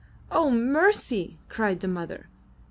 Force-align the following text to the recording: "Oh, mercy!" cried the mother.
"Oh, 0.31 0.49
mercy!" 0.49 1.37
cried 1.47 1.81
the 1.81 1.87
mother. 1.87 2.27